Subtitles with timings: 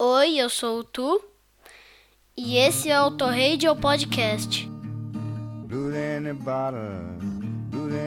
[0.00, 1.24] Oi, eu sou o Tu
[2.36, 4.68] e esse é o Torradio Podcast.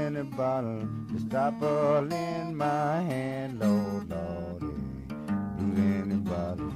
[0.07, 4.63] In the bottle, the stopper in my hand, Lord, Lord.
[4.63, 5.33] Eh.
[5.57, 6.73] Blue in the bottle,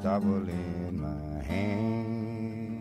[0.00, 2.80] stopper in my hand.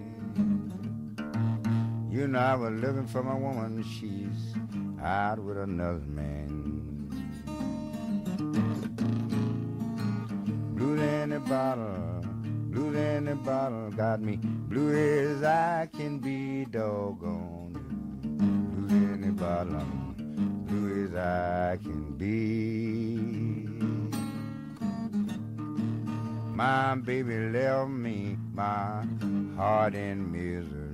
[2.09, 4.55] You know I was looking for my woman, she's
[5.03, 7.09] out with another man.
[10.73, 12.23] Blue in the bottle,
[12.69, 17.64] blue in the bottle, got me blue as I can be, doggone.
[19.45, 19.85] The
[20.65, 23.15] blue as I can be.
[26.55, 29.05] My baby left me, my
[29.55, 30.84] heart in misery.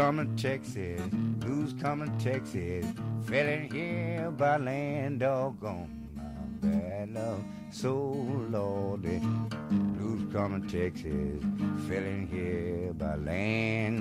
[0.00, 2.86] Coming Texas, blues coming Texas,
[3.26, 6.22] feeling here by land doggone my
[6.66, 7.92] bad love, so
[8.48, 9.20] lordy.
[9.70, 11.44] Blues coming Texas,
[11.86, 14.00] feeling here by land.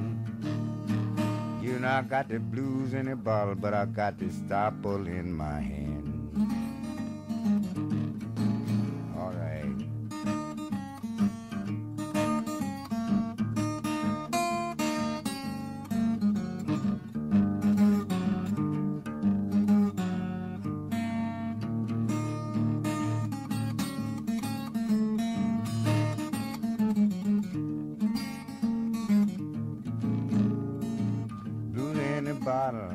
[1.61, 5.33] You know I got the blues in a bottle, but I got the stopple in
[5.33, 5.88] my hand.
[32.49, 32.89] Bottle,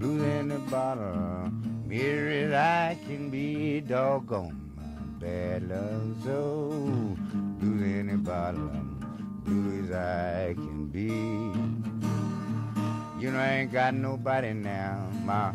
[0.00, 1.52] blue in the bottle.
[1.84, 4.56] Mirror as I can be, doggone
[5.20, 6.70] bad love so.
[7.58, 8.70] Blue in the bottle,
[9.44, 11.12] blue as I can be.
[13.22, 15.52] You know I ain't got nobody now, my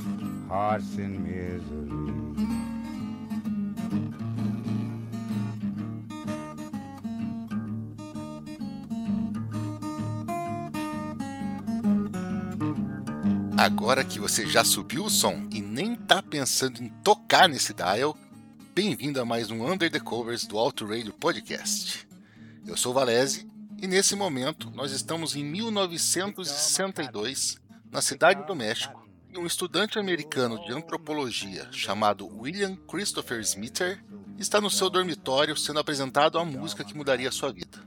[0.47, 1.84] heart's in misery.
[13.65, 18.15] Agora que você já subiu o som e nem tá pensando em tocar nesse dial,
[18.75, 22.07] bem-vindo a mais um Under the Covers do Auto Radio Podcast.
[22.63, 23.49] Eu sou Valese
[23.81, 27.57] e nesse momento nós estamos em 1962,
[27.89, 33.99] na cidade do México, e um estudante americano de antropologia chamado William Christopher Smither
[34.37, 37.79] está no seu dormitório sendo apresentado a música que mudaria sua vida.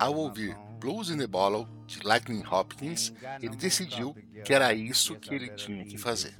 [0.00, 0.56] Ao ouvir
[0.86, 4.14] Blues in the Bottle de Lightning Hopkins, ele decidiu
[4.44, 6.38] que era isso que ele tinha que fazer.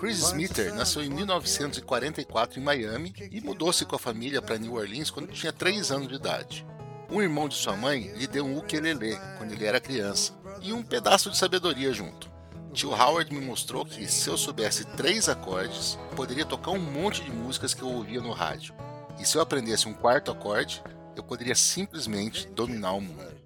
[0.00, 5.10] Chris Smither nasceu em 1944 em Miami e mudou-se com a família para New Orleans
[5.10, 6.66] quando tinha 3 anos de idade.
[7.10, 10.32] Um irmão de sua mãe lhe deu um ukulele quando ele era criança
[10.62, 12.30] e um pedaço de sabedoria junto.
[12.72, 17.30] Tio Howard me mostrou que se eu soubesse três acordes, poderia tocar um monte de
[17.30, 18.74] músicas que eu ouvia no rádio.
[19.18, 20.82] E se eu aprendesse um quarto acorde,
[21.14, 23.39] eu poderia simplesmente dominar o mundo.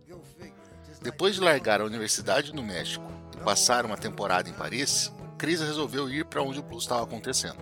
[1.05, 3.05] Depois de largar a universidade no México
[3.39, 7.59] e passar uma temporada em Paris, Chris resolveu ir para onde o blues estava acontecendo.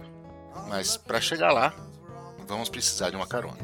[0.68, 1.74] Mas para chegar lá,
[2.46, 3.58] vamos precisar de uma carona.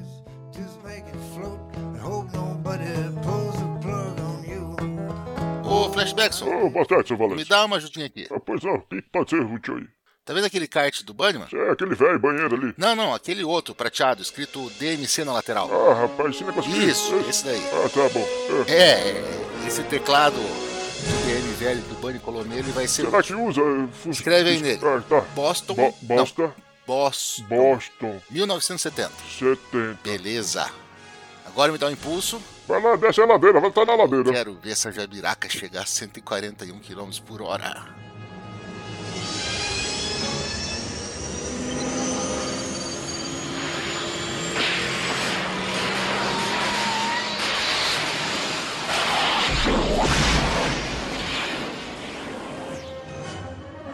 [5.65, 7.49] Ô, Flashbackson, Ô, boa tarde, seu me Valente.
[7.49, 8.27] dá uma ajudinha aqui.
[8.33, 9.87] Ah, pois não, o que pode ser útil aí?
[10.25, 11.49] Tá vendo aquele kart do Bunnyman?
[11.51, 12.75] É aquele velho banheiro ali.
[12.77, 15.71] Não, não, aquele outro prateado, escrito DMC na lateral.
[15.73, 17.63] Ah, rapaz, esse negócio Isso, esse daí.
[17.73, 18.27] Ah, tá bom.
[18.67, 18.75] É.
[18.75, 23.23] É, é, esse teclado de DM velho que o Bunny colou nele vai ser Será
[23.23, 23.61] que usa?
[24.07, 24.81] Escreve aí nele.
[24.83, 25.21] Ah, tá.
[25.35, 25.75] Boston.
[25.75, 26.43] Bo Bosta.
[26.43, 26.55] Não,
[26.87, 27.45] Boston.
[27.47, 28.21] Boston.
[28.31, 29.13] 1970.
[29.39, 29.99] 70.
[30.03, 30.71] Beleza.
[31.45, 32.41] Agora me dá um impulso.
[32.67, 34.33] Vai lá, desce a ladeira, vai estar na ladeira.
[34.33, 37.87] Quero ver essa jabiraca chegar a 141 km por hora.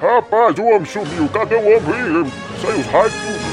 [0.04, 1.26] Rapaz, o homem sumiu.
[1.32, 2.30] Cadê o homem?
[2.60, 3.43] Saiu os raios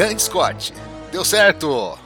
[0.00, 0.72] Grande Scott.
[1.12, 1.98] Deu certo.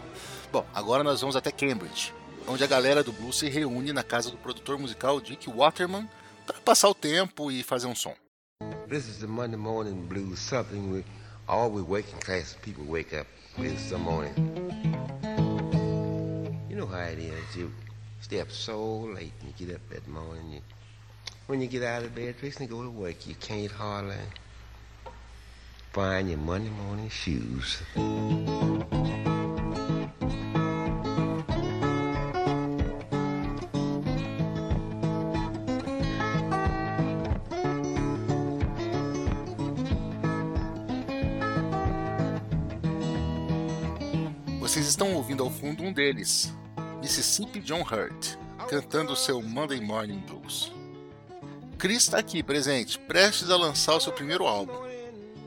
[0.51, 2.13] Bom, agora nós vamos até Cambridge,
[2.45, 6.11] onde a galera do blues se reúne na casa do produtor musical Dick Waterman
[6.45, 8.13] para passar o tempo e fazer um som.
[8.89, 11.05] This is the Monday morning blues, something we
[11.47, 14.35] all we working class people wake up with some morning.
[16.69, 17.55] You know how it is.
[17.55, 17.71] You
[18.21, 20.55] stay up so late and you get up that morning.
[20.55, 20.61] You,
[21.47, 24.17] when you get out of bed, fixing to go to work, you can't hardly
[25.95, 27.79] find your Monday morning shoes.
[44.59, 46.53] Vocês estão ouvindo ao fundo um deles,
[47.01, 48.37] Mississippi John Hurt,
[48.69, 50.73] cantando seu Monday Morning Blues.
[51.79, 54.84] Chris está aqui presente, prestes a lançar o seu primeiro álbum,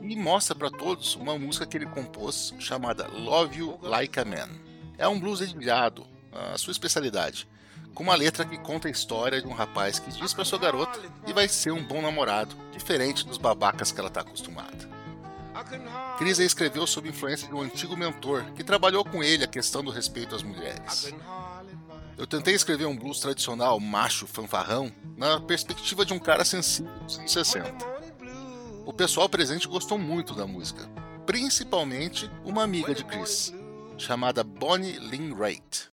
[0.08, 4.48] e mostra para todos uma música que ele compôs chamada Love You Like a Man.
[4.96, 7.46] É um blues dedilhado, a sua especialidade,
[7.94, 10.98] com uma letra que conta a história de um rapaz que diz para sua garota
[11.26, 14.88] que vai ser um bom namorado, diferente dos babacas que ela está acostumada.
[16.16, 19.90] Chris escreveu sob influência de um antigo mentor que trabalhou com ele a questão do
[19.90, 21.12] respeito às mulheres.
[22.16, 27.18] Eu tentei escrever um blues tradicional, macho, fanfarrão, na perspectiva de um cara sensível dos
[27.18, 27.97] anos 60.
[28.88, 30.88] O pessoal presente gostou muito da música,
[31.26, 33.52] principalmente uma amiga de Chris,
[33.98, 35.90] chamada Bonnie Lynn Raitt.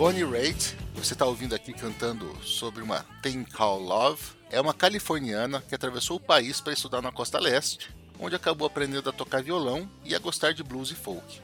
[0.00, 5.62] Bonnie Raitt, você está ouvindo aqui cantando sobre uma Thing Called Love, é uma californiana
[5.68, 9.86] que atravessou o país para estudar na costa leste, onde acabou aprendendo a tocar violão
[10.02, 11.42] e a gostar de blues e folk.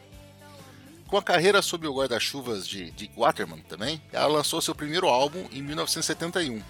[1.06, 5.46] Com a carreira sob o guarda-chuvas de Dick Waterman também, ela lançou seu primeiro álbum
[5.52, 6.62] em 1971.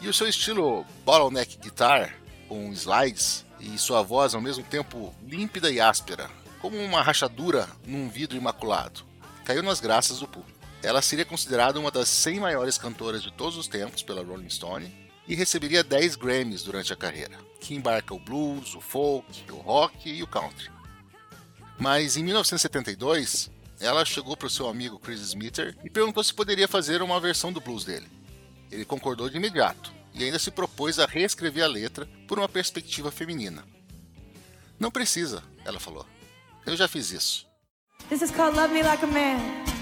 [0.00, 2.16] E o seu estilo bottleneck guitar,
[2.48, 8.08] com slides e sua voz ao mesmo tempo límpida e áspera, como uma rachadura num
[8.08, 9.02] vidro imaculado,
[9.44, 10.53] caiu nas graças do público.
[10.84, 14.94] Ela seria considerada uma das 100 maiores cantoras de todos os tempos pela Rolling Stone
[15.26, 20.10] e receberia 10 Grammys durante a carreira, que embarca o blues, o folk, o rock
[20.10, 20.70] e o country.
[21.78, 23.50] Mas em 1972,
[23.80, 27.50] ela chegou para o seu amigo Chris Smither e perguntou se poderia fazer uma versão
[27.50, 28.06] do blues dele.
[28.70, 33.10] Ele concordou de imediato e ainda se propôs a reescrever a letra por uma perspectiva
[33.10, 33.64] feminina.
[34.78, 36.04] Não precisa, ela falou.
[36.66, 37.46] Eu já fiz isso.
[38.10, 39.73] This is called Love Me Like a Man.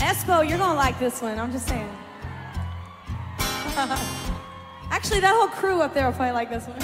[0.00, 1.88] Espo, you're gonna like this one, I'm just saying.
[4.90, 6.78] Actually, that whole crew up there will probably like this one.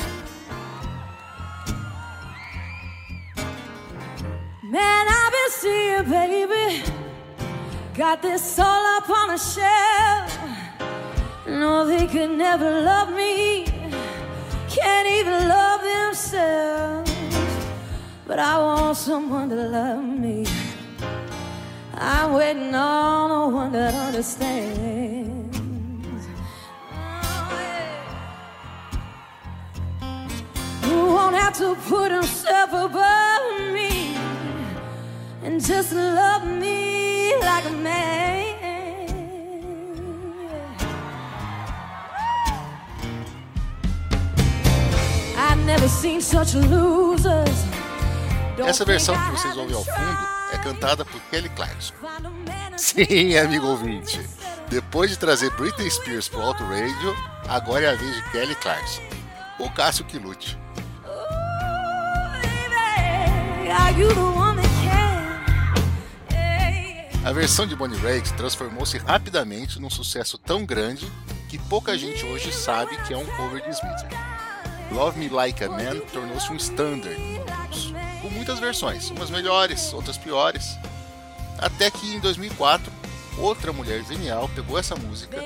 [4.63, 6.83] Man, I've been seeing, baby.
[7.95, 10.39] Got this all up on a shelf.
[11.47, 13.65] No, they could never love me.
[14.69, 17.11] Can't even love themselves.
[18.27, 20.45] But I want someone to love me.
[21.99, 25.59] I'm waiting on the one that understands.
[30.03, 30.29] Oh.
[30.83, 34.15] Who won't have to put himself above me
[35.43, 38.37] and just love me like a man.
[45.39, 47.65] I've never seen such losers.
[48.59, 50.36] Essa versão que vocês ouvem ao fundo.
[50.67, 51.95] Cantada por Kelly Clarkson.
[52.77, 54.21] Sim, amigo ouvinte.
[54.69, 57.17] Depois de trazer Britney Spears pro Auto Radio,
[57.49, 59.03] agora é a vez de Kelly Clarkson.
[59.61, 60.59] O Cássio que lute.
[67.25, 71.11] A versão de Bonnie Raitt transformou-se rapidamente num sucesso tão grande
[71.49, 74.07] que pouca gente hoje sabe que é um cover de Smith.
[74.93, 77.46] Love Me Like a Man tornou-se um standard
[78.47, 80.79] muitas versões, umas melhores, outras piores.
[81.59, 82.93] Até que em 2004,
[83.39, 85.37] outra mulher genial pegou essa música,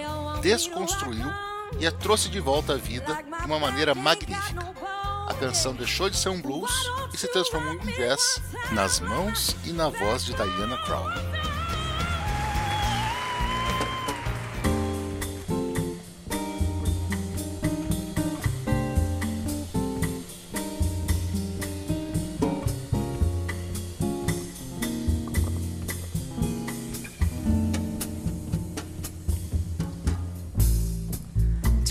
[0.43, 1.27] desconstruiu
[1.79, 4.75] e a trouxe de volta à vida de uma maneira magnífica.
[5.27, 6.73] A canção deixou de ser um blues
[7.15, 8.43] e se transformou em jazz
[8.73, 11.40] nas mãos e na voz de Diana Krall.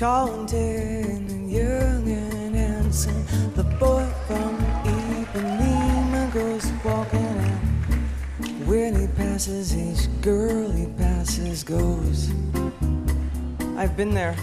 [0.01, 3.25] And and young and handsome.
[3.55, 8.65] The boy from Ipanema goes walking out.
[8.65, 12.31] When he passes each girl he passes goes.
[13.75, 14.35] I've been there.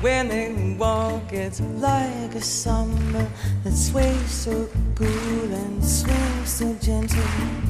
[0.00, 3.28] When they walk, it's like a summer
[3.64, 7.69] that sways so cool and swings so gentle.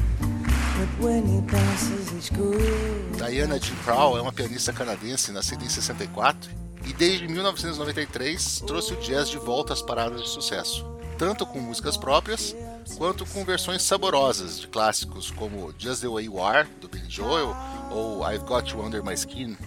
[3.17, 6.51] Diana Jean Krall é uma pianista canadense nascida em 64
[6.85, 10.85] e desde 1993 trouxe o jazz de volta às paradas de sucesso,
[11.17, 12.55] tanto com músicas próprias
[12.97, 17.55] quanto com versões saborosas de clássicos como Just the Way You Are, do Billy Joel,
[17.89, 19.57] ou I've Got You Under My Skin,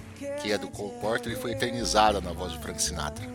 [0.40, 3.28] que é do Cole Porter e foi eternizada na voz de Frank Sinatra.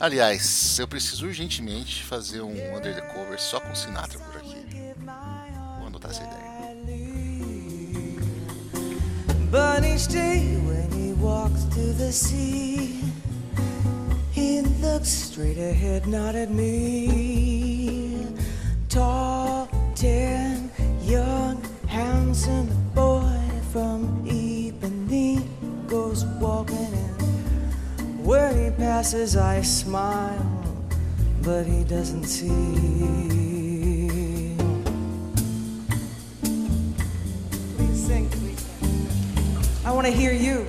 [0.00, 4.66] Aliás, eu preciso urgentemente fazer um Under the Cover só com Sinatra por aqui.
[5.78, 6.45] Vou anotar essa ideia.
[9.50, 13.00] But each day when he walks to the sea,
[14.32, 18.26] he looks straight ahead, not at me.
[18.88, 20.70] Tall, tan,
[21.02, 23.40] young, handsome boy
[23.72, 25.44] from Ipanema
[25.86, 28.24] goes walking in.
[28.24, 30.44] Where he passes, I smile,
[31.42, 33.45] but he doesn't see.
[39.86, 40.66] I want to hear you.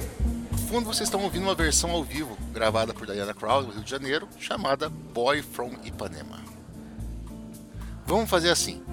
[0.51, 3.83] No fundo, vocês estão ouvindo uma versão ao vivo gravada por Diana Krall no Rio
[3.83, 6.39] de Janeiro, chamada Boy from Ipanema.
[8.05, 8.83] Vamos fazer assim.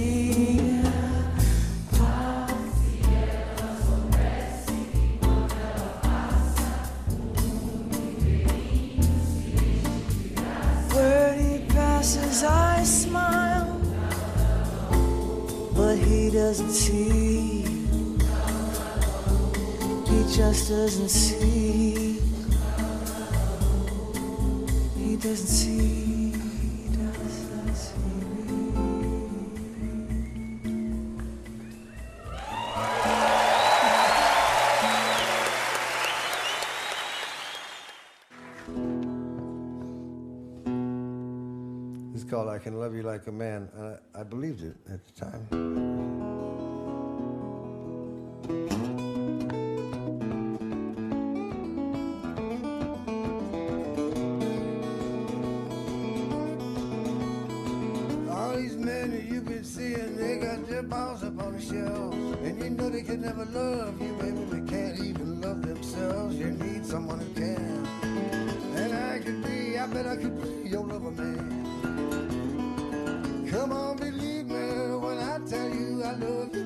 [42.58, 43.68] I I can love you like a man.
[43.78, 45.46] Uh, I believed it at the time.
[58.28, 59.62] All these men that you've been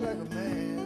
[0.02, 0.78] like a man.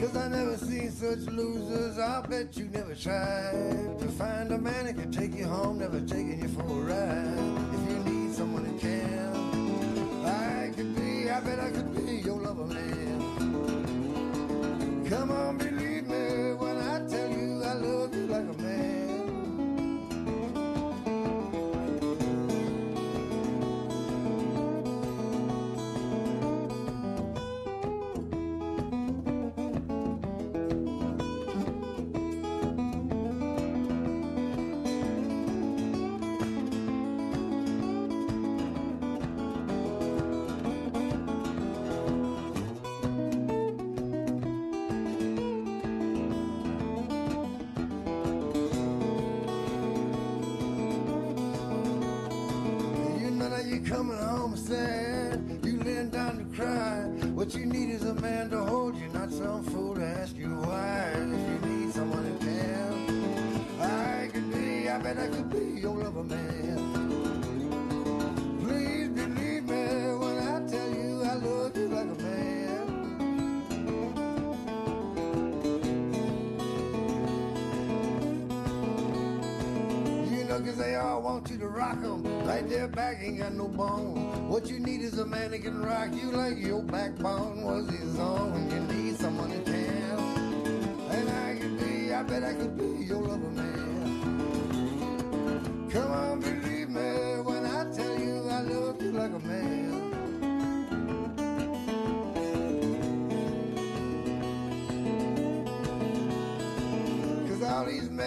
[0.00, 1.98] Cause I never seen such losers.
[1.98, 6.00] I'll bet you never tried to find a man that can take you home, never
[6.00, 7.74] taking you for a ride.
[7.74, 11.83] If you need someone who can, I could be, I bet I could
[53.94, 55.13] coming home sad.
[80.62, 82.22] Cause they all want you to rock 'em.
[82.46, 84.48] Like their back ain't got no bone.
[84.48, 88.18] What you need is a man that can rock you like your backbone was his
[88.18, 88.52] own.
[88.52, 90.18] When you need someone who can.
[91.10, 94.30] And I could be, I bet I could be your lover man.
[95.90, 100.13] Come on, believe me when I tell you I love you like a man.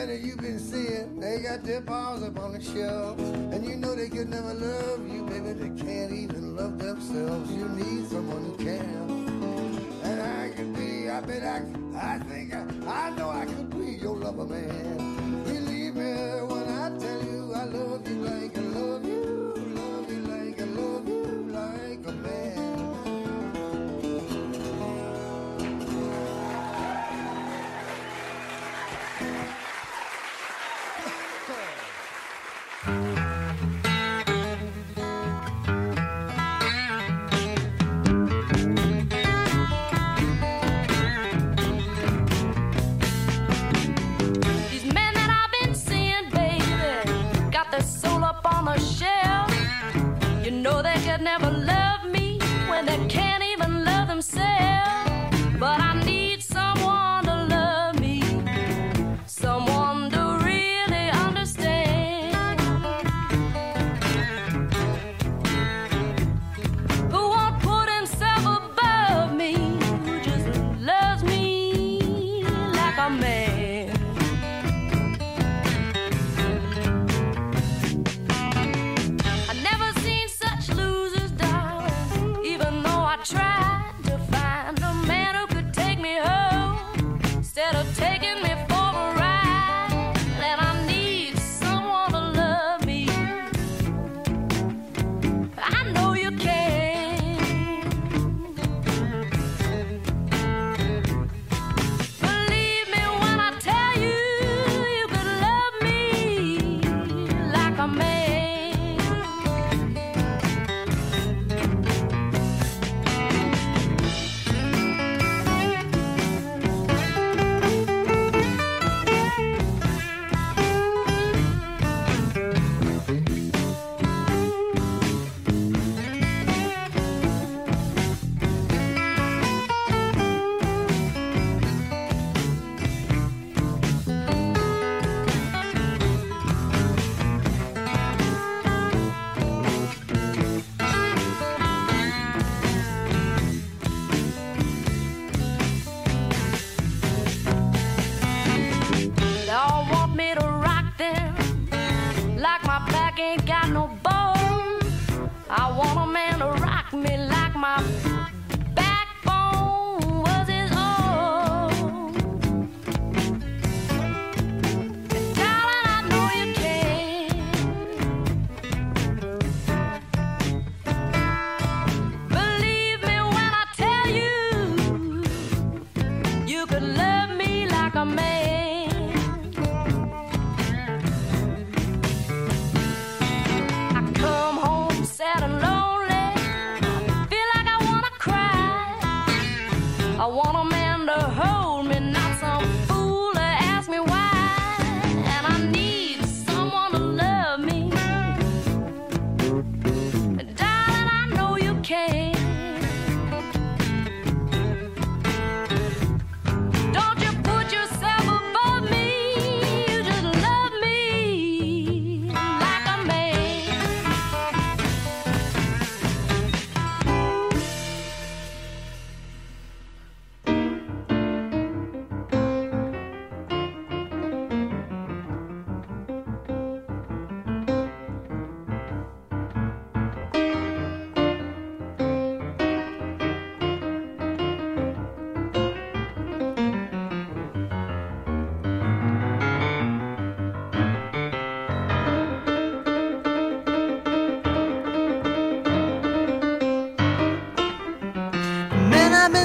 [0.07, 3.19] Men that you've been seeing, they got their balls up on the shelf.
[3.19, 5.53] And you know they could never love you, baby.
[5.53, 7.51] They can't even love themselves.
[7.51, 9.99] You need someone who can.
[10.03, 11.61] And I could be, I bet I,
[11.95, 15.46] I think, I, I know I could be your lover, man.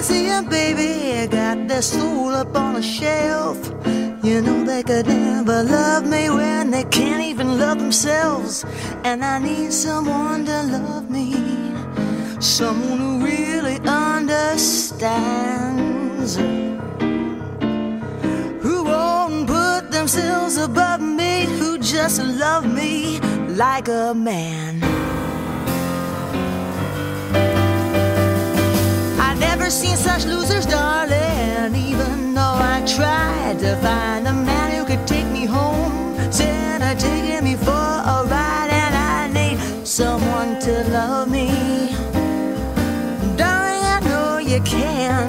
[0.03, 3.57] Seeing, baby, got their soul up on a shelf.
[4.25, 8.65] You know they could never love me when they can't even love themselves.
[9.05, 11.35] And I need someone to love me,
[12.41, 15.07] someone who really understands.
[18.65, 24.72] Who won't put themselves above me, who just love me like a man.
[29.49, 31.75] Never seen such losers, darling.
[31.75, 36.95] Even though I tried to find a man who could take me home, instead of
[36.99, 41.49] taking me for a ride, and I need someone to love me.
[43.41, 45.27] Darling, I know you can.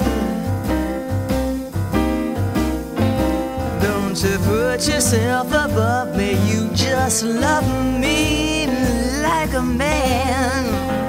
[3.86, 7.66] Don't you put yourself above me, you just love
[8.04, 8.66] me
[9.28, 11.03] like a man.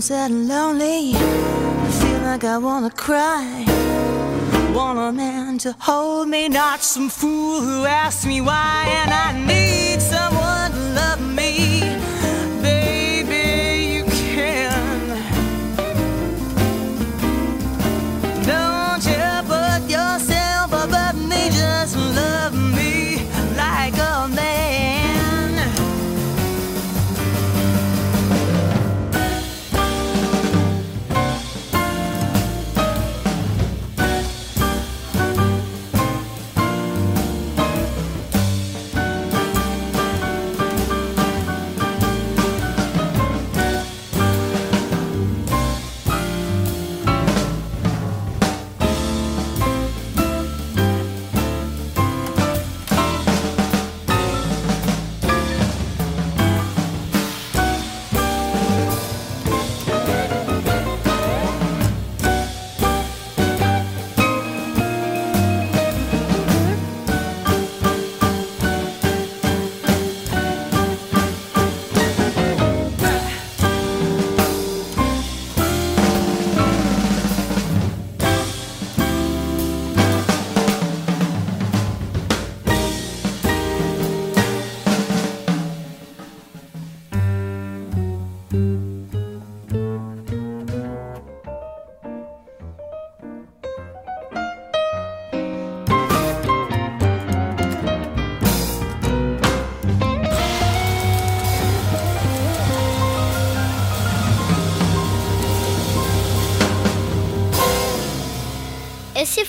[0.00, 1.12] Alone, sad and lonely.
[1.14, 3.64] I feel like I wanna cry.
[4.74, 8.86] Want a man to hold me, not some fool who asks me why.
[8.88, 9.79] And I need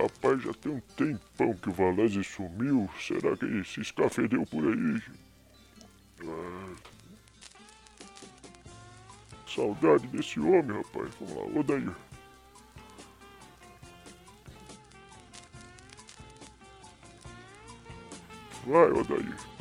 [0.00, 2.88] Rapaz, já tem um tempão que o Valese sumiu.
[3.00, 5.02] Será que se escafedeu por aí?
[6.22, 6.76] Ah.
[9.44, 11.12] Saudade desse homem, rapaz.
[11.18, 11.96] Vamos lá, Odair.
[18.64, 19.57] Vai, Odair.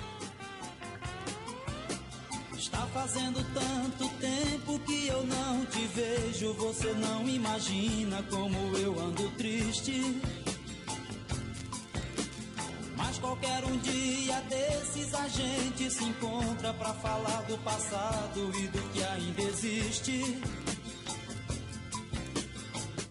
[2.77, 6.53] Está fazendo tanto tempo que eu não te vejo.
[6.53, 10.21] Você não imagina como eu ando triste.
[12.95, 18.81] Mas qualquer um dia desses a gente se encontra pra falar do passado e do
[18.93, 20.39] que ainda existe.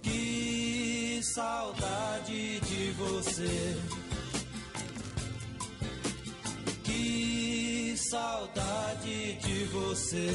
[0.01, 4.06] Que saudade de você.
[8.17, 10.31] Saudade de você.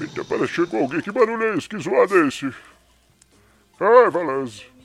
[0.00, 1.00] Eita, parece que chegou alguém.
[1.00, 1.68] Que barulho é esse?
[1.68, 2.52] Que zoado é esse?
[3.80, 4.75] Ai, Valese.